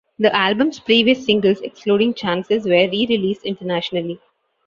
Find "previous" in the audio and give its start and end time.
0.79-1.23